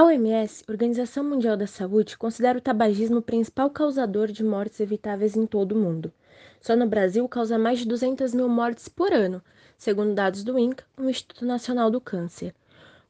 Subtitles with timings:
[0.00, 5.36] A OMS, Organização Mundial da Saúde, considera o tabagismo o principal causador de mortes evitáveis
[5.36, 6.10] em todo o mundo.
[6.58, 9.42] Só no Brasil causa mais de 200 mil mortes por ano,
[9.76, 12.54] segundo dados do INCA, o Instituto Nacional do Câncer.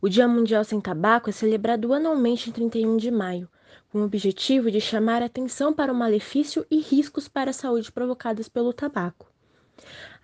[0.03, 3.49] O Dia Mundial Sem Tabaco é celebrado anualmente em 31 de maio,
[3.93, 7.93] com o objetivo de chamar a atenção para o malefício e riscos para a saúde
[7.93, 9.31] provocados pelo tabaco.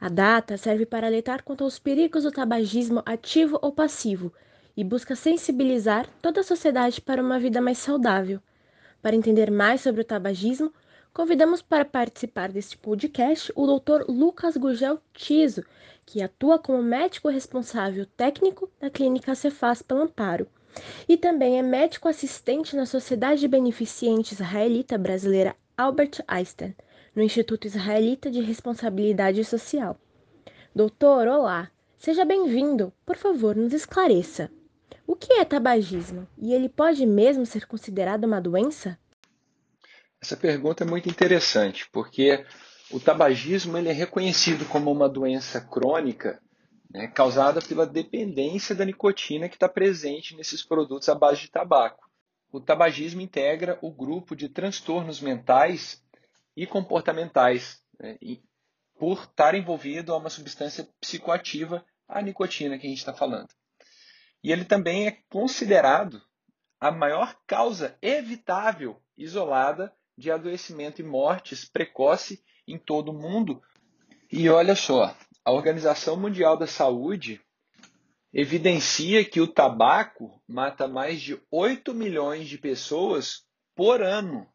[0.00, 4.32] A data serve para alertar contra os perigos do tabagismo ativo ou passivo
[4.76, 8.40] e busca sensibilizar toda a sociedade para uma vida mais saudável.
[9.00, 10.72] Para entender mais sobre o tabagismo,
[11.12, 14.04] convidamos para participar deste podcast o Dr.
[14.08, 15.64] Lucas Gugel Tiso,
[16.04, 20.46] que atua como médico responsável técnico da Clínica Cefaz pelo Amparo
[21.08, 26.74] e também é médico assistente na Sociedade Beneficente Israelita Brasileira Albert Einstein,
[27.14, 29.98] no Instituto Israelita de Responsabilidade Social.
[30.74, 31.70] Doutor, olá!
[31.96, 32.92] Seja bem-vindo.
[33.04, 34.50] Por favor, nos esclareça.
[35.06, 36.26] O que é tabagismo?
[36.36, 38.98] E ele pode mesmo ser considerado uma doença?
[40.20, 42.44] Essa pergunta é muito interessante, porque
[42.90, 46.40] o tabagismo ele é reconhecido como uma doença crônica
[46.90, 52.08] né, causada pela dependência da nicotina que está presente nesses produtos à base de tabaco.
[52.50, 56.02] O tabagismo integra o grupo de transtornos mentais
[56.56, 58.42] e comportamentais, né, e
[58.98, 63.48] por estar envolvido a uma substância psicoativa, a nicotina que a gente está falando.
[64.42, 66.22] E ele também é considerado
[66.80, 73.62] a maior causa evitável isolada de adoecimento e mortes precoce em todo o mundo.
[74.30, 77.40] E olha só, a Organização Mundial da Saúde
[78.32, 84.46] evidencia que o tabaco mata mais de 8 milhões de pessoas por ano,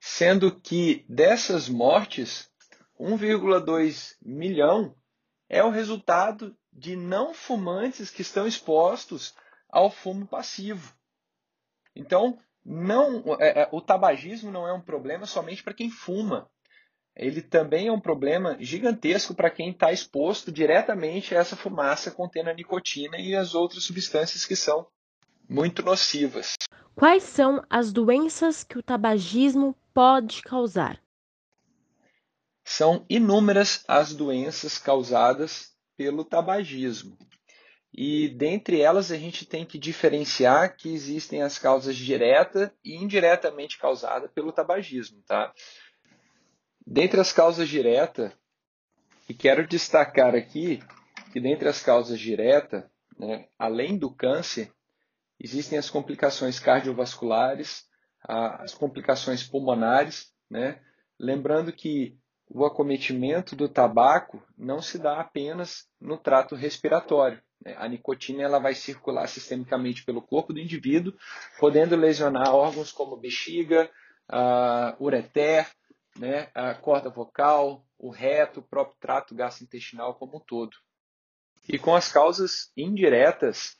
[0.00, 2.48] sendo que dessas mortes,
[3.00, 4.94] 1,2 milhão
[5.48, 9.34] é o resultado de não fumantes que estão expostos
[9.68, 10.94] ao fumo passivo.
[11.94, 16.50] Então, não, é, é, o tabagismo não é um problema somente para quem fuma.
[17.16, 22.50] Ele também é um problema gigantesco para quem está exposto diretamente a essa fumaça contendo
[22.50, 24.86] a nicotina e as outras substâncias que são
[25.48, 26.52] muito nocivas.
[26.94, 31.00] Quais são as doenças que o tabagismo pode causar?
[32.62, 37.16] São inúmeras as doenças causadas pelo tabagismo.
[37.92, 43.78] E dentre elas a gente tem que diferenciar que existem as causas direta e indiretamente
[43.78, 45.52] causadas pelo tabagismo, tá?
[46.86, 48.32] Dentre as causas diretas,
[49.28, 50.80] e quero destacar aqui
[51.32, 52.84] que dentre as causas diretas,
[53.18, 54.70] né, além do câncer,
[55.40, 57.84] existem as complicações cardiovasculares,
[58.22, 60.80] as complicações pulmonares, né?
[61.18, 62.18] Lembrando que
[62.48, 67.42] o acometimento do tabaco não se dá apenas no trato respiratório.
[67.64, 67.74] Né?
[67.78, 71.14] A nicotina ela vai circular sistemicamente pelo corpo do indivíduo,
[71.58, 73.90] podendo lesionar órgãos como bexiga,
[74.28, 75.70] a ureter,
[76.18, 80.76] né, a corda vocal, o reto, o próprio trato gastrointestinal como um todo.
[81.68, 83.76] E com as causas indiretas,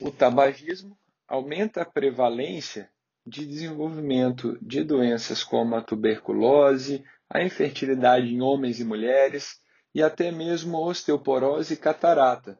[0.00, 2.90] o tabagismo aumenta a prevalência
[3.26, 7.04] de desenvolvimento de doenças como a tuberculose,
[7.34, 9.60] a infertilidade em homens e mulheres
[9.92, 12.56] e até mesmo osteoporose e catarata.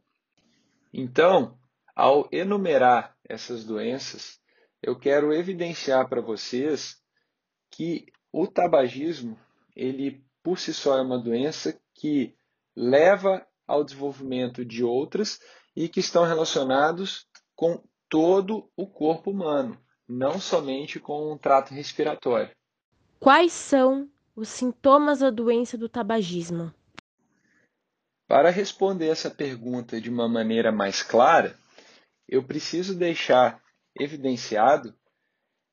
[0.92, 1.56] Então,
[1.94, 4.40] ao enumerar essas doenças,
[4.82, 6.96] eu quero evidenciar para vocês
[7.70, 9.38] que o tabagismo,
[9.76, 12.36] ele por si só é uma doença que
[12.76, 15.38] leva ao desenvolvimento de outras
[15.74, 22.54] e que estão relacionados com todo o corpo humano, não somente com o trato respiratório.
[23.18, 26.74] Quais são os sintomas da doença do tabagismo?
[28.26, 31.56] Para responder essa pergunta de uma maneira mais clara,
[32.28, 33.62] eu preciso deixar
[33.98, 34.94] evidenciado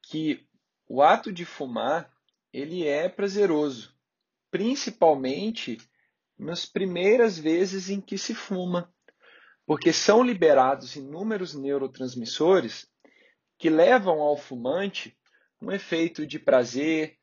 [0.04, 0.46] que
[0.88, 2.12] o ato de fumar
[2.54, 3.96] ele é prazeroso,
[4.52, 5.78] principalmente
[6.38, 8.94] nas primeiras vezes em que se fuma,
[9.66, 12.88] porque são liberados inúmeros neurotransmissores
[13.58, 15.18] que levam ao fumante
[15.62, 17.21] um efeito de prazer,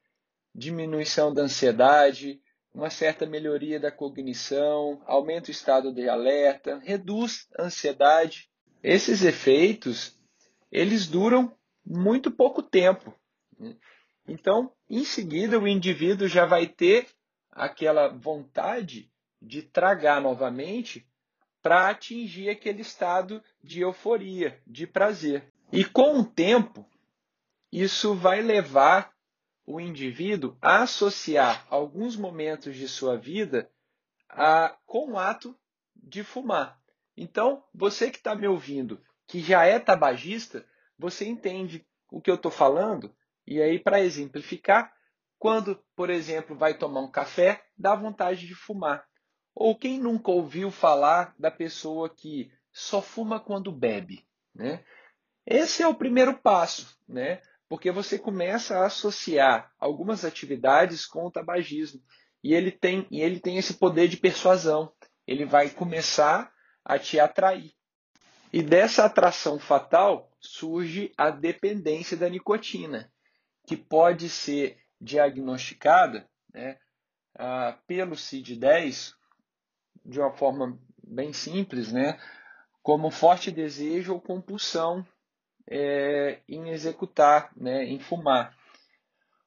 [0.55, 2.41] diminuição da ansiedade,
[2.75, 8.49] uma certa melhoria da cognição, aumenta o estado de alerta, reduz a ansiedade.
[8.83, 10.19] Esses efeitos,
[10.71, 13.15] eles duram muito pouco tempo.
[14.27, 17.09] Então, em seguida, o indivíduo já vai ter
[17.51, 19.11] aquela vontade
[19.41, 21.09] de tragar novamente
[21.63, 25.53] para atingir aquele estado de euforia, de prazer.
[25.73, 26.89] E com o tempo,
[27.73, 29.13] isso vai levar
[29.69, 33.71] o indivíduo a associar alguns momentos de sua vida
[34.27, 35.55] a, com o ato
[35.95, 36.81] de fumar.
[37.15, 40.65] Então, você que está me ouvindo que já é tabagista,
[40.99, 43.15] você entende o que eu estou falando.
[43.47, 44.91] E aí, para exemplificar,
[45.39, 49.07] quando, por exemplo, vai tomar um café, dá vontade de fumar.
[49.55, 54.83] Ou quem nunca ouviu falar da pessoa que só fuma quando bebe, né?
[55.45, 57.43] Esse é o primeiro passo, né?
[57.69, 62.03] Porque você começa a associar algumas atividades com o tabagismo
[62.43, 64.93] e ele tem e ele tem esse poder de persuasão.
[65.27, 66.51] Ele vai começar
[66.85, 67.73] a te atrair.
[68.51, 73.13] E dessa atração fatal surge a dependência da nicotina,
[73.67, 76.79] que pode ser diagnosticada né,
[77.35, 79.13] ah, pelo CID-10
[80.05, 82.19] de uma forma bem simples, né,
[82.83, 85.07] como forte desejo ou compulsão
[85.71, 88.57] é, em executar, né, em fumar.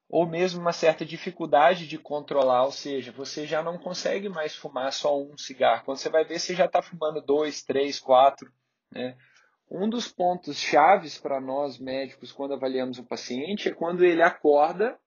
[0.09, 4.91] Ou mesmo uma certa dificuldade de controlar, ou seja, você já não consegue mais fumar
[4.91, 5.85] só um cigarro.
[5.85, 8.51] Quando você vai ver, você já está fumando dois, três, quatro.
[8.91, 9.17] Né?
[9.69, 14.99] Um dos pontos chaves para nós médicos quando avaliamos o paciente é quando ele acorda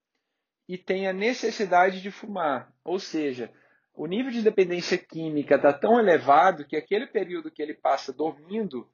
[0.67, 2.72] e tem a necessidade de fumar.
[2.82, 3.52] Ou seja,
[3.93, 8.88] o nível de dependência química está tão elevado que aquele período que ele passa dormindo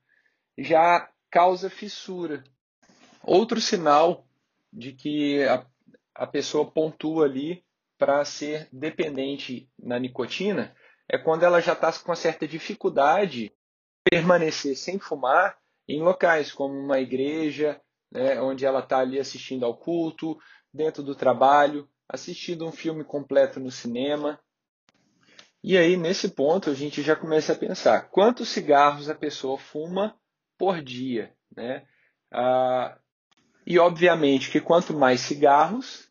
[0.59, 2.43] já causa fissura.
[3.23, 4.27] Outro sinal
[4.73, 5.67] de que a,
[6.15, 7.65] a pessoa pontua ali
[7.99, 10.75] para ser dependente na nicotina
[11.09, 13.53] é quando ela já está com certa dificuldade de
[14.11, 17.81] permanecer sem fumar em locais como uma igreja,
[18.11, 20.39] né, onde ela está ali assistindo ao culto,
[20.73, 24.39] dentro do trabalho, assistindo um filme completo no cinema.
[25.63, 30.19] E aí, nesse ponto, a gente já começa a pensar quantos cigarros a pessoa fuma
[30.61, 31.35] por dia.
[31.57, 31.87] Né?
[32.31, 32.99] Ah,
[33.67, 36.11] e, obviamente, que quanto mais cigarros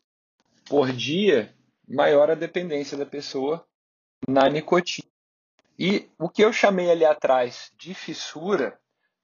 [0.68, 1.54] por dia,
[1.88, 3.64] maior a dependência da pessoa
[4.26, 5.08] na nicotina.
[5.78, 8.76] E o que eu chamei ali atrás de fissura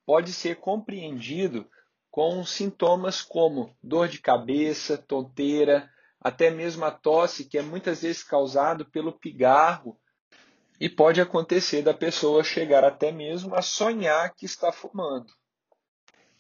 [0.07, 1.69] pode ser compreendido
[2.09, 5.91] com sintomas como dor de cabeça, tonteira,
[6.21, 9.99] até mesmo a tosse, que é muitas vezes causado pelo pigarro,
[10.81, 15.33] e pode acontecer da pessoa chegar até mesmo a sonhar que está fumando.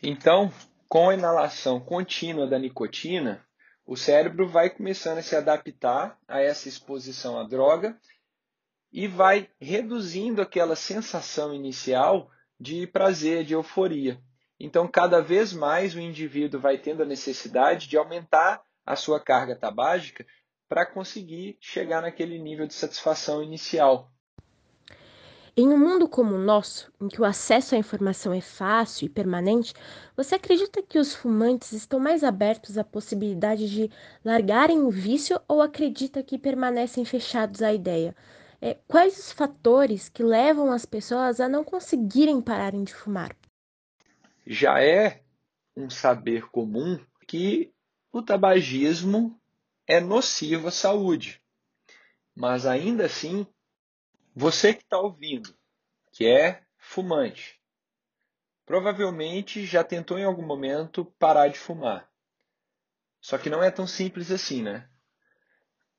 [0.02, 0.52] Então,
[0.88, 3.44] com a inalação contínua da nicotina,
[3.86, 7.98] o cérebro vai começando a se adaptar a essa exposição à droga
[8.92, 14.20] e vai reduzindo aquela sensação inicial de prazer, de euforia.
[14.58, 19.54] Então, cada vez mais o indivíduo vai tendo a necessidade de aumentar a sua carga
[19.54, 20.26] tabágica
[20.68, 24.10] para conseguir chegar naquele nível de satisfação inicial.
[25.56, 29.08] Em um mundo como o nosso, em que o acesso à informação é fácil e
[29.08, 29.72] permanente,
[30.14, 33.90] você acredita que os fumantes estão mais abertos à possibilidade de
[34.22, 38.14] largarem o vício ou acredita que permanecem fechados à ideia?
[38.60, 43.34] É, quais os fatores que levam as pessoas a não conseguirem pararem de fumar?
[44.46, 45.22] já é
[45.76, 47.72] um saber comum que
[48.12, 49.38] o tabagismo
[49.86, 51.42] é nocivo à saúde.
[52.34, 53.46] Mas ainda assim,
[54.36, 55.56] você que está ouvindo,
[56.12, 57.58] que é fumante,
[58.66, 62.06] provavelmente já tentou em algum momento parar de fumar.
[63.20, 64.90] Só que não é tão simples assim, né?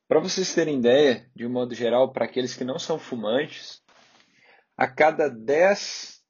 [0.07, 3.83] Para vocês terem ideia, de um modo geral, para aqueles que não são fumantes,
[4.77, 6.23] a cada 10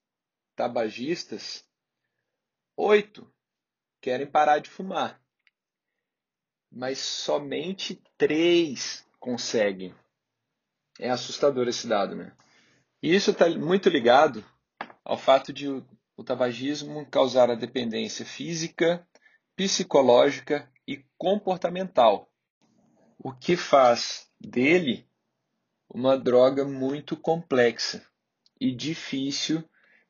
[0.55, 1.67] tabagistas,
[2.79, 3.27] Oito
[3.99, 5.19] querem parar de fumar,
[6.71, 9.95] mas somente três conseguem.
[10.99, 12.31] É assustador esse dado, né?
[13.01, 14.43] E isso está muito ligado
[15.03, 15.85] ao fato de o,
[16.15, 19.07] o tabagismo causar a dependência física,
[19.55, 22.31] psicológica e comportamental,
[23.17, 25.07] o que faz dele
[25.89, 28.05] uma droga muito complexa
[28.59, 29.63] e difícil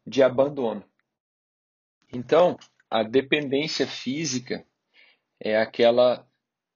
[0.05, 0.83] de abandono.
[2.11, 2.57] Então,
[2.89, 4.65] a dependência física
[5.39, 6.27] é aquela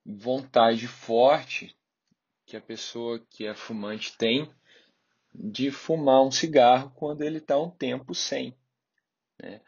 [0.05, 1.75] vontade forte
[2.51, 4.53] que a pessoa que é fumante tem
[5.33, 8.53] de fumar um cigarro quando ele está um tempo sem.
[9.41, 9.61] Né?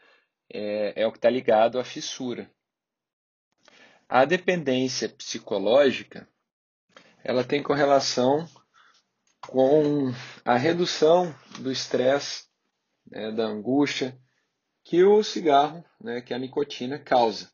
[0.52, 2.52] É, é o que está ligado à fissura.
[4.06, 6.28] A dependência psicológica
[7.24, 8.46] ela tem correlação
[9.48, 10.12] com
[10.44, 12.44] a redução do estresse,
[13.06, 14.20] né, da angústia,
[14.82, 17.50] que o cigarro, né, que a nicotina causa.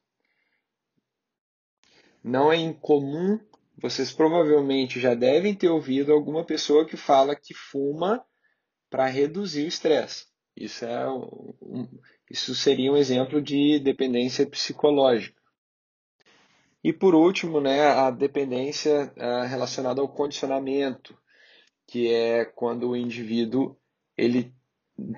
[2.20, 3.38] Não é incomum,
[3.80, 8.22] vocês provavelmente já devem ter ouvido alguma pessoa que fala que fuma
[8.90, 10.26] para reduzir o estresse.
[10.56, 11.88] Isso, é um,
[12.30, 15.40] isso seria um exemplo de dependência psicológica.
[16.82, 21.16] E por último, né, a dependência uh, relacionada ao condicionamento,
[21.86, 23.76] que é quando o indivíduo
[24.16, 24.54] ele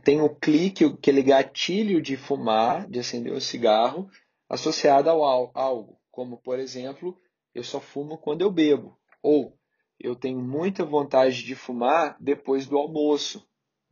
[0.04, 4.08] tem o clique, aquele gatilho de fumar, de acender um cigarro,
[4.48, 7.18] associado ao algo, como por exemplo,
[7.54, 9.56] eu só fumo quando eu bebo, ou
[9.98, 13.46] eu tenho muita vontade de fumar depois do almoço.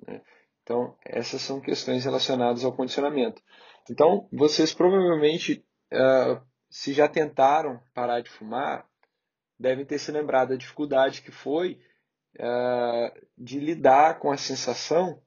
[0.06, 0.20] Né?
[0.62, 3.42] Então, essas são questões relacionadas ao condicionamento.
[3.90, 8.86] Então, vocês provavelmente, uh, se já tentaram parar de fumar,
[9.58, 11.80] devem ter se lembrado da dificuldade que foi
[12.36, 15.22] uh, de lidar com a sensação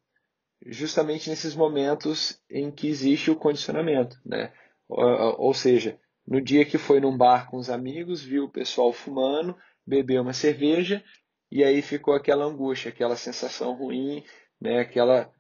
[0.66, 4.20] justamente nesses momentos em que existe o condicionamento.
[4.26, 4.52] Né?
[4.88, 9.58] Ou seja, no dia que foi num bar com os amigos, viu o pessoal fumando,
[9.86, 11.04] bebeu uma cerveja
[11.52, 14.24] e aí ficou aquela angústia, aquela sensação ruim,
[14.60, 15.32] né, aquela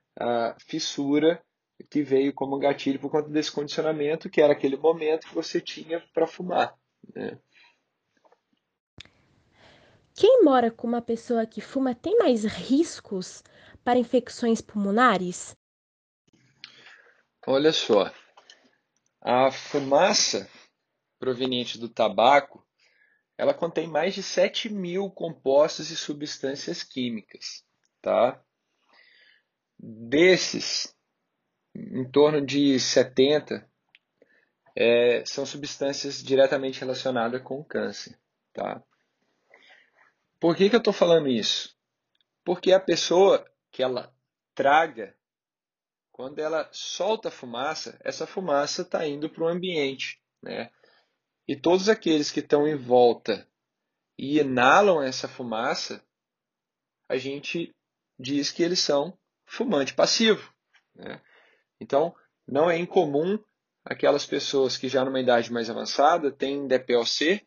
[0.60, 1.44] fissura
[1.90, 6.04] que veio como gatilho por conta desse condicionamento, que era aquele momento que você tinha
[6.14, 6.76] para fumar.
[7.16, 7.40] Né?
[10.14, 13.44] Quem mora com uma pessoa que fuma tem mais riscos
[13.84, 15.56] para infecções pulmonares?
[17.48, 18.14] Olha só,
[19.20, 20.48] a fumaça
[21.24, 22.68] proveniente do tabaco
[23.38, 27.66] ela contém mais de 7 mil compostos e substâncias químicas.
[28.02, 28.44] Tá?
[29.80, 30.94] Desses,
[31.74, 33.66] em torno de 70
[34.76, 38.20] é, são substâncias diretamente relacionadas com o câncer.
[38.54, 38.84] Tá?
[40.40, 41.74] Por que, que eu estou falando isso?
[42.44, 44.14] Porque a pessoa que ela
[44.54, 45.16] traga,
[46.12, 50.22] quando ela solta a fumaça, essa fumaça está indo para o ambiente.
[50.42, 50.70] Né?
[51.48, 53.48] E todos aqueles que estão em volta
[54.18, 56.04] e inalam essa fumaça,
[57.10, 57.76] a gente
[58.18, 60.54] diz que eles são fumante passivo.
[60.96, 61.22] Né?
[61.80, 62.16] Então,
[62.48, 63.38] não é incomum
[63.84, 67.46] aquelas pessoas que já numa idade mais avançada têm DPOC,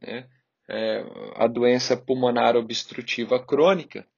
[0.00, 0.28] né?
[0.66, 4.08] É, a doença pulmonar obstrutiva crônica,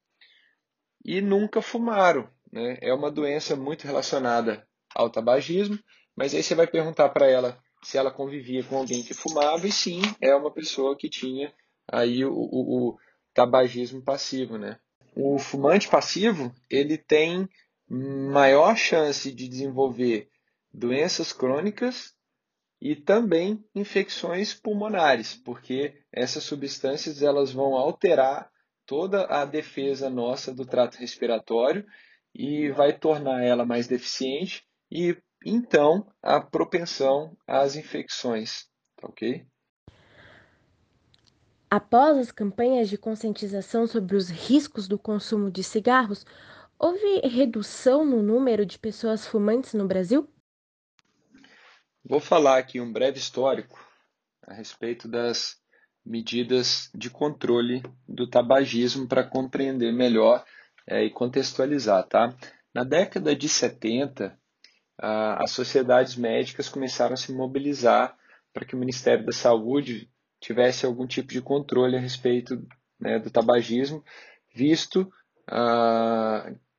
[1.06, 2.28] e nunca fumaram.
[2.52, 2.78] Né?
[2.80, 5.78] É uma doença muito relacionada ao tabagismo,
[6.16, 9.72] mas aí você vai perguntar para ela se ela convivia com alguém que fumava, e
[9.72, 11.52] sim, é uma pessoa que tinha
[11.86, 12.98] aí o, o, o
[13.32, 14.78] tabagismo passivo, né?
[15.14, 17.48] O fumante passivo, ele tem
[17.88, 20.28] maior chance de desenvolver
[20.72, 22.14] doenças crônicas
[22.80, 28.50] e também infecções pulmonares, porque essas substâncias elas vão alterar
[28.84, 31.86] toda a defesa nossa do trato respiratório
[32.34, 35.16] e vai tornar ela mais deficiente e
[35.48, 39.46] então a propensão às infecções, tá ok?
[41.70, 46.26] Após as campanhas de conscientização sobre os riscos do consumo de cigarros,
[46.78, 50.28] houve redução no número de pessoas fumantes no Brasil?
[52.04, 53.78] Vou falar aqui um breve histórico
[54.42, 55.60] a respeito das
[56.04, 60.44] medidas de controle do tabagismo para compreender melhor
[60.86, 62.36] é, e contextualizar, tá?
[62.72, 64.38] Na década de 70,
[64.98, 68.16] as sociedades médicas começaram a se mobilizar
[68.52, 70.10] para que o Ministério da Saúde
[70.40, 72.66] tivesse algum tipo de controle a respeito
[72.98, 74.04] né, do tabagismo,
[74.54, 75.10] visto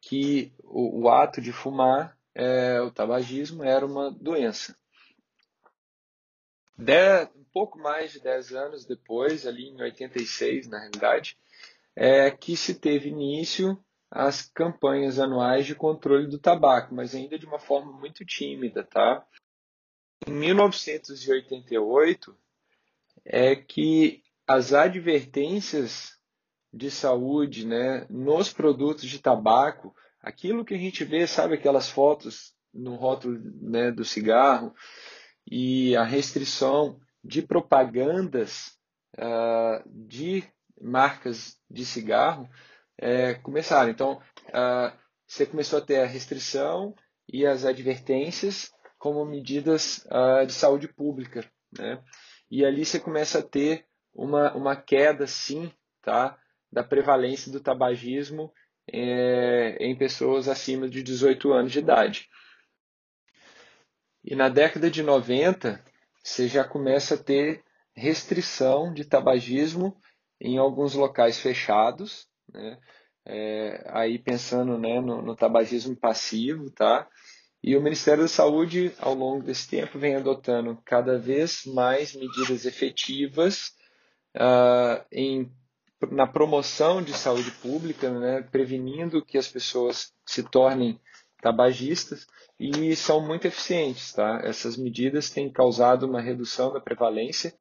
[0.02, 4.76] que o, o, ato de fumar, é, o tabagismo, era uma doença.
[6.78, 11.38] De, um pouco mais de 10 anos depois, ali em 86, na realidade,
[11.96, 13.78] é que se teve início
[14.10, 19.26] as campanhas anuais de controle do tabaco, mas ainda de uma forma muito tímida, tá?
[20.26, 22.36] Em 1988
[23.26, 26.18] é que as advertências
[26.74, 32.54] de saúde, né, nos produtos de tabaco, aquilo que a gente vê, sabe aquelas fotos
[32.74, 34.74] no rótulo né, do cigarro
[35.50, 38.78] e a restrição de propagandas
[39.18, 40.44] uh, de
[40.80, 42.50] marcas de cigarro,
[42.98, 43.90] é, começaram.
[43.90, 44.22] Então,
[45.26, 46.96] você começou a ter a restrição
[47.28, 50.08] e as advertências como medidas
[50.48, 51.44] de saúde pública.
[51.78, 52.02] Né?
[52.50, 56.38] E ali você começa a ter uma, uma queda, sim, tá?
[56.72, 58.52] da prevalência do tabagismo
[58.92, 62.30] é, em pessoas acima de 18 anos de idade.
[64.24, 65.84] E na década de 90,
[66.24, 67.64] você já começa a ter
[67.94, 69.96] restrição de tabagismo
[70.40, 72.78] em alguns locais fechados, né?
[73.26, 77.06] É, aí pensando né, no, no, tabagismo passivo, tá?
[77.62, 82.66] E o Ministério da Saúde, ao longo desse tempo, vem adotando cada vez mais medidas
[82.66, 83.74] efetivas
[84.36, 85.52] uh, em,
[86.10, 90.98] na promoção de saúde pública, né, prevenindo que as pessoas se tornem
[91.42, 92.28] tabagistas
[92.58, 94.14] e são muito eficientes.
[94.14, 94.40] Tá?
[94.44, 97.54] Essas medidas têm causado uma redução da prevalência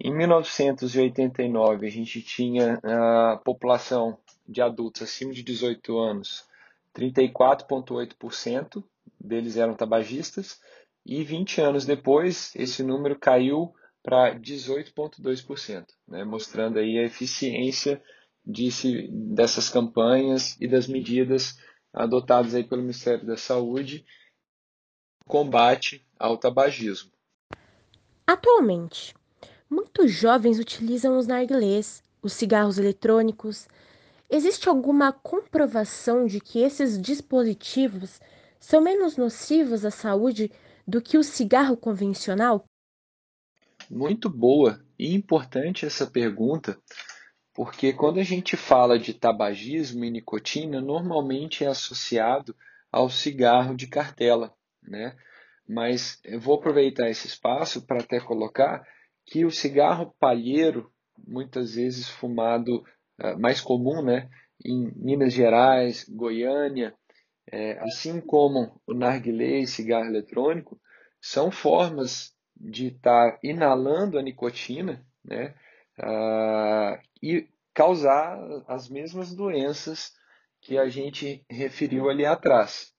[0.00, 6.46] em 1989, a gente tinha a população de adultos acima de 18 anos
[6.94, 8.82] 34,8%
[9.20, 10.60] deles eram tabagistas,
[11.04, 18.02] e 20 anos depois, esse número caiu para 18,2%, né, mostrando aí a eficiência
[19.10, 21.58] dessas campanhas e das medidas
[21.92, 24.04] adotadas aí pelo Ministério da Saúde
[25.26, 27.10] combate ao tabagismo.
[28.26, 29.14] Atualmente,
[29.70, 33.68] muitos jovens utilizam os narguilés, os cigarros eletrônicos.
[34.30, 38.20] Existe alguma comprovação de que esses dispositivos
[38.58, 40.50] são menos nocivos à saúde
[40.86, 42.64] do que o cigarro convencional?
[43.90, 46.78] Muito boa e importante essa pergunta,
[47.54, 52.54] porque quando a gente fala de tabagismo e nicotina, normalmente é associado
[52.90, 55.16] ao cigarro de cartela, né?
[55.66, 58.86] Mas eu vou aproveitar esse espaço para até colocar
[59.30, 60.90] que o cigarro palheiro,
[61.26, 62.82] muitas vezes fumado
[63.20, 64.30] uh, mais comum, né?
[64.64, 66.94] Em Minas Gerais, Goiânia,
[67.50, 70.80] é, assim como o narguilé e cigarro eletrônico,
[71.20, 75.54] são formas de estar inalando a nicotina né,
[75.98, 80.12] uh, e causar as mesmas doenças
[80.60, 82.92] que a gente referiu ali atrás.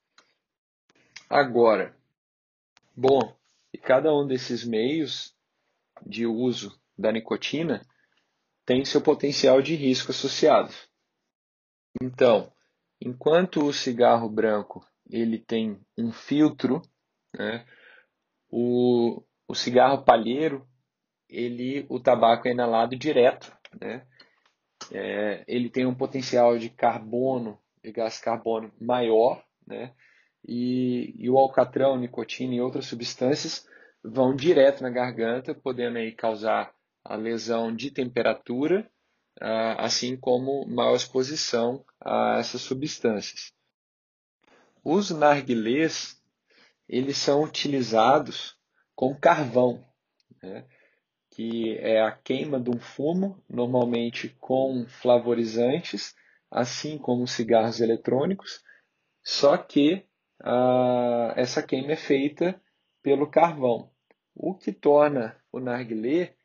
[1.29, 1.93] Agora,
[2.95, 3.36] bom,
[3.74, 5.36] e cada um desses meios
[6.06, 7.86] de uso da nicotina
[8.65, 10.74] tem seu potencial de risco associado.
[12.01, 12.51] Então,
[13.01, 16.82] Enquanto o cigarro branco ele tem um filtro,
[17.34, 17.65] né,
[18.51, 20.68] o, o cigarro palheiro
[21.29, 24.06] ele o tabaco é inalado direto, né?
[24.91, 29.94] É, ele tem um potencial de carbono, de gás carbono maior, né?
[30.46, 33.68] E, e o alcatrão, nicotina e outras substâncias
[34.03, 38.89] vão direto na garganta, podendo aí causar a lesão de temperatura
[39.39, 43.53] ah, assim como maior exposição a essas substâncias.
[44.84, 46.22] Os narguilés
[46.88, 48.57] eles são utilizados
[48.96, 49.85] com carvão,
[50.42, 50.66] né?
[51.29, 56.16] que é a queima de um fumo, normalmente com flavorizantes,
[56.50, 58.62] assim como cigarros eletrônicos,
[59.24, 60.05] só que
[60.42, 62.59] ah, essa queima é feita
[63.01, 63.92] pelo carvão,
[64.35, 66.35] o que torna o narguilé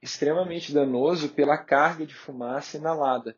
[0.00, 3.36] extremamente danoso pela carga de fumaça inalada.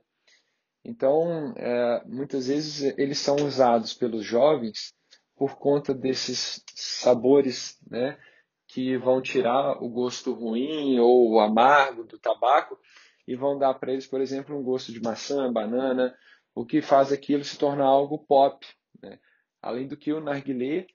[0.85, 4.95] Então, é, muitas vezes eles são usados pelos jovens
[5.37, 8.19] por conta desses sabores né,
[8.67, 12.79] que vão tirar o gosto ruim ou amargo do tabaco
[13.27, 16.17] e vão dar para eles, por exemplo, um gosto de maçã, banana,
[16.55, 18.67] o que faz aquilo se tornar algo pop.
[19.03, 19.19] Né?
[19.63, 20.87] Além do que o narguilé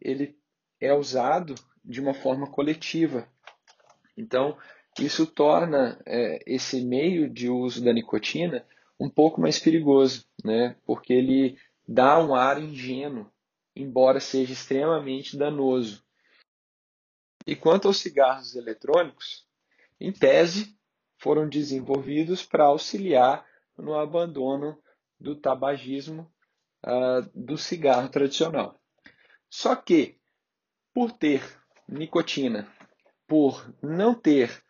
[0.00, 0.36] ele
[0.82, 3.28] é usado de uma forma coletiva.
[4.16, 4.58] Então,
[4.98, 8.66] isso torna é, esse meio de uso da nicotina
[8.98, 10.76] um pouco mais perigoso, né?
[10.84, 13.30] porque ele dá um ar ingênuo,
[13.74, 16.04] embora seja extremamente danoso.
[17.46, 19.46] E quanto aos cigarros eletrônicos,
[20.00, 20.76] em tese,
[21.16, 23.46] foram desenvolvidos para auxiliar
[23.78, 24.76] no abandono
[25.18, 26.30] do tabagismo
[26.84, 28.80] uh, do cigarro tradicional.
[29.48, 30.18] Só que,
[30.94, 31.42] por ter
[31.88, 32.70] nicotina,
[33.26, 34.62] por não ter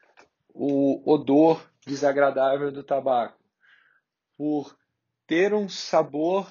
[0.54, 3.42] o odor desagradável do tabaco,
[4.36, 4.76] por
[5.26, 6.46] ter um sabor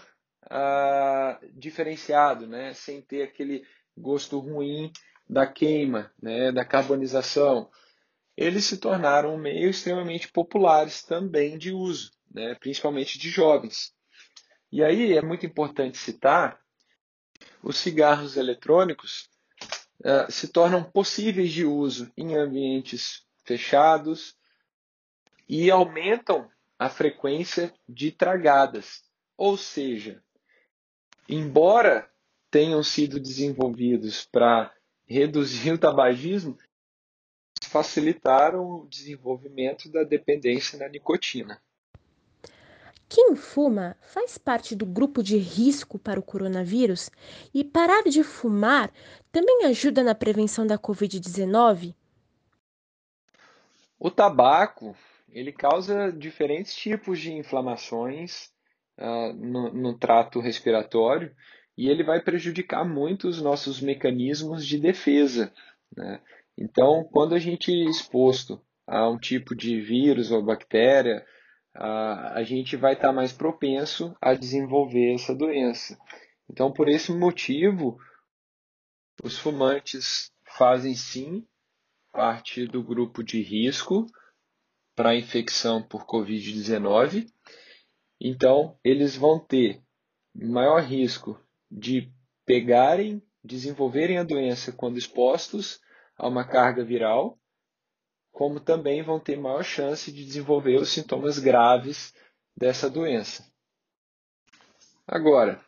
[0.45, 2.73] uh, diferenciado, né?
[2.73, 3.65] sem ter aquele
[3.97, 4.91] gosto ruim
[5.29, 6.51] da queima, né?
[6.51, 7.69] da carbonização.
[8.35, 12.55] Eles se tornaram um meio extremamente populares também de uso, né?
[12.55, 13.93] principalmente de jovens.
[14.71, 16.59] E aí é muito importante citar
[17.61, 19.29] os cigarros eletrônicos
[20.01, 24.35] uh, se tornam possíveis de uso em ambientes fechados
[25.47, 29.03] e aumentam a frequência de tragadas.
[29.37, 30.23] Ou seja,
[31.27, 32.09] embora
[32.49, 34.73] tenham sido desenvolvidos para
[35.05, 36.57] reduzir o tabagismo,
[37.63, 41.61] facilitaram o desenvolvimento da dependência na nicotina.
[43.13, 47.11] Quem fuma faz parte do grupo de risco para o coronavírus
[47.53, 48.89] e parar de fumar
[49.29, 51.93] também ajuda na prevenção da Covid-19?
[53.99, 54.95] O tabaco
[55.29, 58.49] ele causa diferentes tipos de inflamações
[58.97, 61.35] uh, no, no trato respiratório
[61.77, 65.53] e ele vai prejudicar muito os nossos mecanismos de defesa.
[65.97, 66.21] Né?
[66.57, 71.25] Então, quando a gente é exposto a um tipo de vírus ou bactéria,
[71.73, 75.97] a gente vai estar mais propenso a desenvolver essa doença.
[76.49, 77.97] Então, por esse motivo,
[79.23, 81.47] os fumantes fazem sim
[82.11, 84.05] parte do grupo de risco
[84.95, 87.27] para infecção por Covid-19.
[88.19, 89.81] Então, eles vão ter
[90.35, 92.11] maior risco de
[92.45, 95.79] pegarem, desenvolverem a doença quando expostos
[96.17, 97.39] a uma carga viral,
[98.31, 102.13] como também vão ter maior chance de desenvolver os sintomas graves
[102.55, 103.51] dessa doença.
[105.07, 105.63] Agora,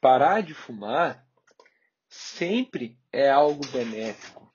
[0.00, 1.26] parar de fumar
[2.08, 4.52] sempre é algo benéfico.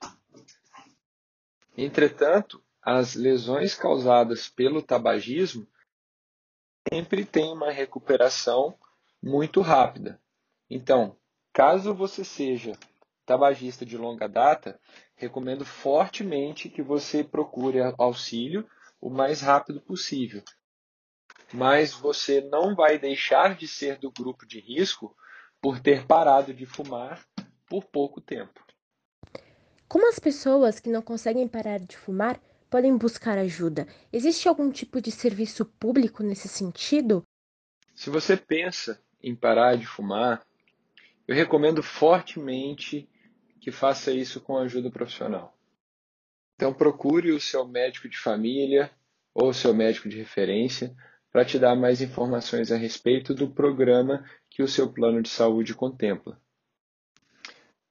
[1.76, 5.66] Entretanto, as lesões causadas pelo tabagismo
[6.88, 8.78] sempre têm uma recuperação
[9.22, 10.20] muito rápida.
[10.70, 11.16] Então,
[11.52, 12.78] caso você seja
[13.26, 14.80] tabagista de longa data,
[15.16, 18.66] recomendo fortemente que você procure auxílio
[19.00, 20.42] o mais rápido possível.
[21.52, 25.14] Mas você não vai deixar de ser do grupo de risco
[25.60, 27.26] por ter parado de fumar
[27.68, 28.64] por pouco tempo.
[29.88, 33.86] Como as pessoas que não conseguem parar de fumar podem buscar ajuda?
[34.12, 37.22] Existe algum tipo de serviço público nesse sentido?
[37.94, 40.44] Se você pensa em parar de fumar,
[41.26, 43.08] eu recomendo fortemente
[43.66, 45.52] que faça isso com ajuda profissional.
[46.54, 48.88] Então procure o seu médico de família
[49.34, 50.94] ou o seu médico de referência
[51.32, 55.74] para te dar mais informações a respeito do programa que o seu plano de saúde
[55.74, 56.40] contempla.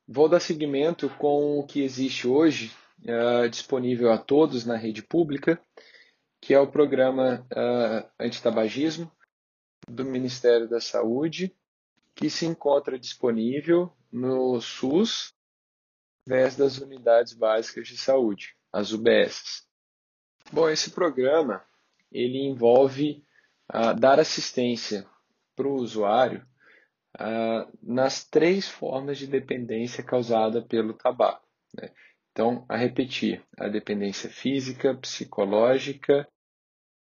[0.07, 5.61] Vou dar seguimento com o que existe hoje uh, disponível a todos na rede pública,
[6.39, 9.11] que é o programa uh, antitabagismo
[9.89, 11.53] do Ministério da Saúde,
[12.15, 15.35] que se encontra disponível no SUS
[16.25, 19.63] através das unidades básicas de saúde, as UBSs.
[20.51, 21.63] Bom, esse programa
[22.11, 23.23] ele envolve
[23.71, 25.07] uh, dar assistência
[25.55, 26.45] para o usuário
[27.15, 31.47] uh, nas três formas de dependência causada pelo tabaco.
[31.73, 31.91] Né?
[32.31, 36.27] Então, a repetir, a dependência física, psicológica,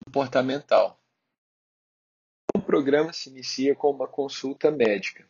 [0.05, 1.01] comportamental.
[2.55, 5.27] O programa se inicia com uma consulta médica,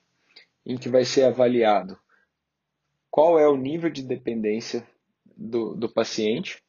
[0.66, 2.00] em que vai ser avaliado
[3.18, 4.88] qual é o nível de dependência
[5.36, 6.64] do, do paciente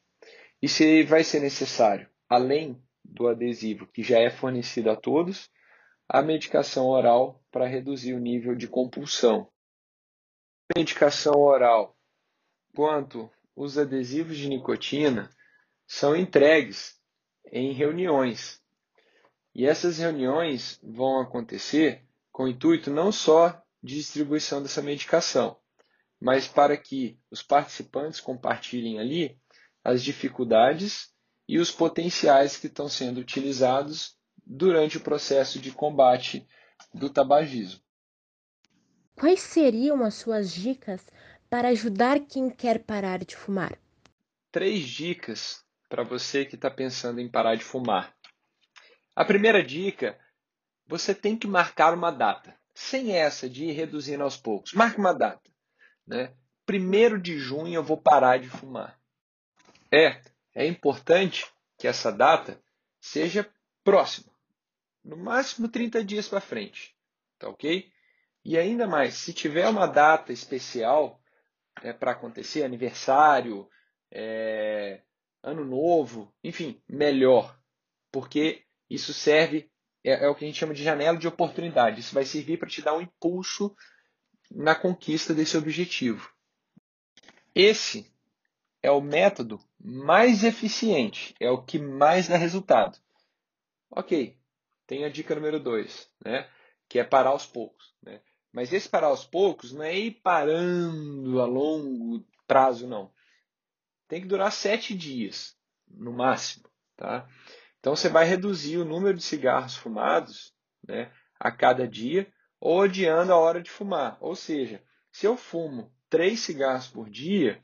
[0.63, 5.51] e se vai ser necessário, além do adesivo que já é fornecido a todos,
[6.09, 9.47] a medicação oral para reduzir o nível de compulsão.
[10.75, 11.95] Medicação oral,
[12.75, 15.29] quanto os adesivos de nicotina,
[15.87, 16.99] são entregues
[17.53, 18.59] em reuniões.
[19.55, 25.59] E essas reuniões vão acontecer com o intuito não só de distribuição dessa medicação,
[26.20, 29.38] mas para que os participantes compartilhem ali
[29.85, 31.12] as dificuldades
[31.48, 36.46] e os potenciais que estão sendo utilizados durante o processo de combate
[36.92, 37.81] do tabagismo.
[39.14, 41.04] Quais seriam as suas dicas
[41.50, 43.78] para ajudar quem quer parar de fumar?
[44.50, 48.14] Três dicas para você que está pensando em parar de fumar.
[49.16, 50.18] A primeira dica:
[50.87, 52.57] você tem que marcar uma data.
[52.74, 54.72] Sem essa de ir reduzindo aos poucos.
[54.72, 55.50] Marque uma data.
[56.09, 56.33] Né?
[56.64, 58.99] Primeiro de junho eu vou parar de fumar.
[59.92, 60.21] É,
[60.55, 62.61] é importante que essa data
[63.01, 63.49] seja
[63.85, 64.33] próxima.
[65.05, 66.97] No máximo 30 dias para frente.
[67.38, 67.92] Tá ok?
[68.44, 71.21] E ainda mais, se tiver uma data especial
[71.83, 73.68] é, para acontecer, aniversário,
[74.11, 75.03] é,
[75.42, 77.59] ano novo, enfim, melhor.
[78.11, 79.71] Porque isso serve,
[80.03, 82.01] é, é o que a gente chama de janela de oportunidade.
[82.01, 83.77] Isso vai servir para te dar um impulso
[84.51, 86.33] na conquista desse objetivo.
[87.55, 88.11] Esse
[88.83, 92.99] é o método mais eficiente, é o que mais dá resultado.
[93.91, 94.39] Ok,
[94.87, 96.49] tem a dica número 2, né?
[96.89, 97.95] que é parar aos poucos.
[98.03, 98.21] Né?
[98.53, 103.13] Mas esse parar aos poucos não é ir parando a longo prazo, não.
[104.07, 105.57] Tem que durar sete dias,
[105.87, 106.69] no máximo.
[106.97, 107.29] Tá?
[107.79, 110.55] Então você vai reduzir o número de cigarros fumados
[110.87, 114.16] né, a cada dia ou adiando a hora de fumar.
[114.21, 117.62] Ou seja, se eu fumo três cigarros por dia,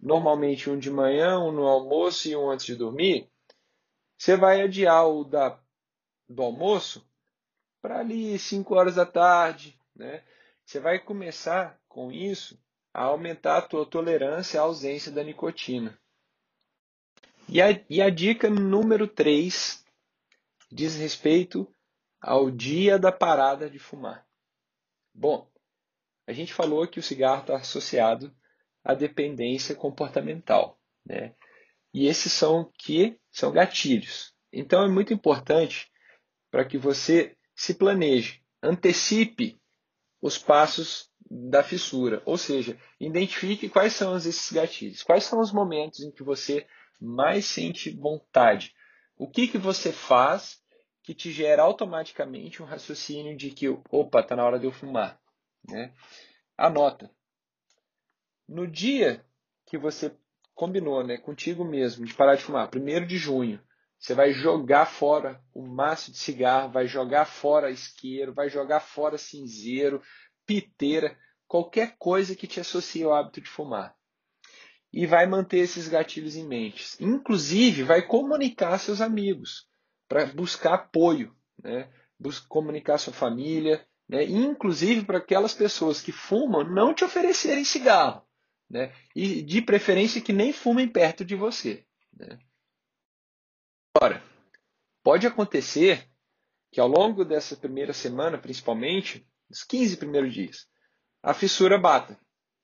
[0.00, 3.28] normalmente um de manhã, um no almoço e um antes de dormir,
[4.16, 5.58] você vai adiar o da,
[6.28, 7.06] do almoço
[7.80, 9.78] para ali 5 horas da tarde.
[9.94, 10.22] Né?
[10.64, 12.58] Você vai começar com isso
[12.92, 15.98] a aumentar a tua tolerância à ausência da nicotina.
[17.48, 19.84] E a, e a dica número 3
[20.70, 21.72] diz respeito
[22.20, 24.26] ao dia da parada de fumar.
[25.14, 25.50] Bom,
[26.26, 28.34] a gente falou que o cigarro está associado
[28.84, 31.34] à dependência comportamental, né?
[31.92, 34.34] E esses são que são gatilhos.
[34.52, 35.90] Então é muito importante
[36.50, 39.60] para que você se planeje, antecipe
[40.20, 46.00] os passos da fissura, ou seja, identifique quais são esses gatilhos, quais são os momentos
[46.00, 46.66] em que você
[47.00, 48.74] mais sente vontade,
[49.16, 50.60] o que, que você faz
[51.08, 55.18] que te gera automaticamente um raciocínio de que, opa, está na hora de eu fumar.
[55.66, 55.94] Né?
[56.54, 57.10] Anota.
[58.46, 59.24] No dia
[59.64, 60.14] que você
[60.54, 63.58] combinou né, contigo mesmo de parar de fumar, 1 de junho,
[63.98, 69.16] você vai jogar fora o maço de cigarro, vai jogar fora isqueiro, vai jogar fora
[69.16, 70.02] cinzeiro,
[70.44, 73.96] piteira, qualquer coisa que te associe ao hábito de fumar.
[74.92, 77.02] E vai manter esses gatilhos em mente.
[77.02, 79.67] Inclusive, vai comunicar a seus amigos
[80.08, 81.88] para buscar apoio, né?
[82.48, 84.24] comunicar a sua família, né?
[84.24, 88.26] inclusive para aquelas pessoas que fumam não te oferecerem cigarro
[88.68, 88.94] né?
[89.14, 91.86] E de preferência que nem fumem perto de você.
[92.12, 92.38] Né?
[95.02, 96.08] Pode acontecer
[96.70, 100.68] que ao longo dessa primeira semana, principalmente, os 15 primeiros dias,
[101.22, 102.20] a fissura bata.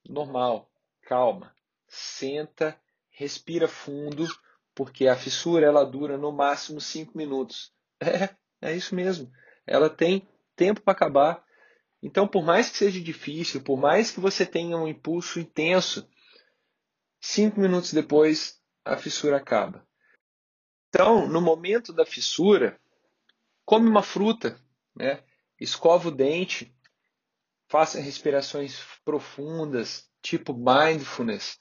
[0.07, 0.71] Normal,
[1.03, 1.57] calma,
[1.89, 2.79] senta,
[3.09, 4.27] respira fundo,
[4.75, 7.73] porque a fissura ela dura no máximo 5 minutos.
[8.01, 9.31] É, é isso mesmo.
[9.67, 11.45] Ela tem tempo para acabar
[12.05, 16.07] então, por mais que seja difícil, por mais que você tenha um impulso intenso,
[17.19, 19.89] cinco minutos depois a fissura acaba.
[20.91, 22.79] Então, no momento da fissura,
[23.65, 24.61] come uma fruta,
[24.95, 25.25] né?
[25.59, 26.77] escova o dente,
[27.71, 31.59] faça respirações profundas, tipo mindfulness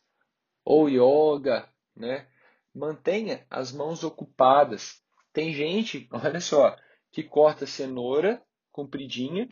[0.65, 2.27] ou yoga, né?
[2.73, 5.01] Mantenha as mãos ocupadas.
[5.31, 6.75] Tem gente, olha só,
[7.11, 9.47] que corta cenoura compridinha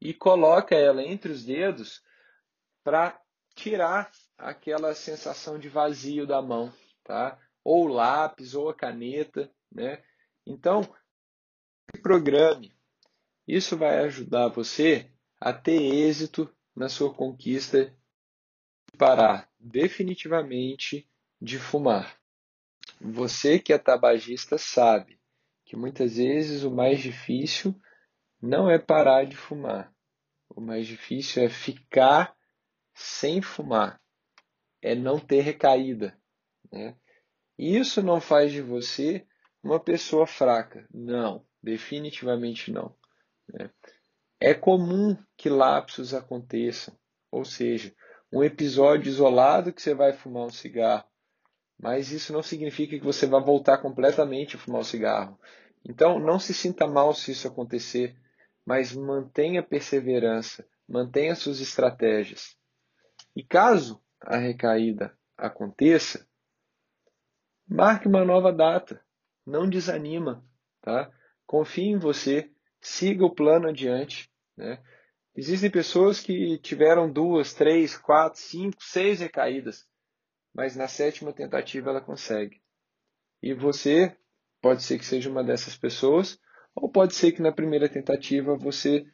[0.00, 2.02] e coloca ela entre os dedos
[2.82, 3.18] para
[3.54, 6.72] tirar aquela sensação de vazio da mão,
[7.04, 7.38] tá?
[7.62, 10.02] Ou o lápis ou a caneta, né?
[10.44, 10.82] Então,
[12.02, 12.74] programe.
[13.46, 15.10] Isso vai ajudar você
[15.40, 21.08] a ter êxito na sua conquista de parar definitivamente
[21.40, 22.18] de fumar.
[23.00, 25.18] Você que é tabagista sabe
[25.64, 27.74] que muitas vezes o mais difícil
[28.40, 29.92] não é parar de fumar,
[30.50, 32.36] o mais difícil é ficar
[32.94, 34.00] sem fumar,
[34.82, 36.16] é não ter recaída.
[36.70, 36.96] Né?
[37.58, 39.26] Isso não faz de você
[39.62, 40.86] uma pessoa fraca.
[40.92, 42.94] Não, definitivamente não.
[43.48, 43.70] Né?
[44.40, 46.96] É comum que lapsos aconteçam,
[47.30, 47.94] ou seja,
[48.32, 51.08] um episódio isolado que você vai fumar um cigarro,
[51.78, 55.38] mas isso não significa que você vai voltar completamente a fumar o cigarro.
[55.86, 58.16] Então, não se sinta mal se isso acontecer
[58.64, 62.56] mas mantenha perseverança, mantenha suas estratégias.
[63.36, 66.26] E caso a recaída aconteça,
[67.68, 69.02] marque uma nova data.
[69.46, 70.42] Não desanima,
[70.80, 71.12] tá?
[71.44, 74.82] Confie em você, siga o plano adiante, né?
[75.36, 79.86] Existem pessoas que tiveram duas, três, quatro, cinco, seis recaídas,
[80.54, 82.62] mas na sétima tentativa ela consegue.
[83.42, 84.16] E você
[84.62, 86.38] pode ser que seja uma dessas pessoas,
[86.74, 89.04] ou pode ser que na primeira tentativa você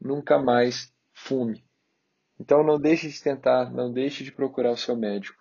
[0.00, 1.64] nunca mais fume.
[2.38, 5.38] Então não deixe de tentar, não deixe de procurar o seu médico.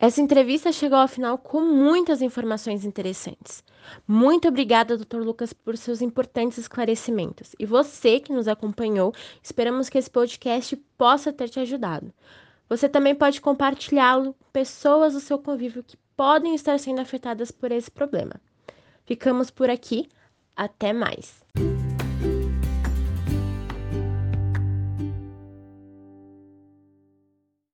[0.00, 3.64] Essa entrevista chegou ao final com muitas informações interessantes.
[4.06, 5.16] Muito obrigada, Dr.
[5.16, 7.56] Lucas, por seus importantes esclarecimentos.
[7.58, 12.12] E você que nos acompanhou, esperamos que esse podcast possa ter te ajudado.
[12.68, 17.72] Você também pode compartilhá-lo com pessoas do seu convívio que podem estar sendo afetadas por
[17.72, 18.34] esse problema.
[19.06, 20.08] Ficamos por aqui.
[20.54, 21.42] Até mais!